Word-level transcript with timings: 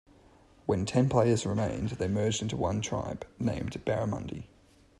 When 0.65 0.87
ten 0.87 1.09
players 1.09 1.45
remained, 1.45 1.89
they 1.89 2.07
merged 2.07 2.41
into 2.41 2.57
one 2.57 2.81
tribe, 2.81 3.23
named 3.37 3.73
Barramundi. 3.85 4.45